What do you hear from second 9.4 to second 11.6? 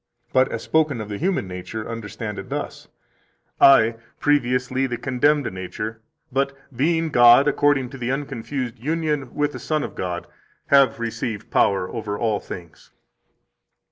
the Son of God, have received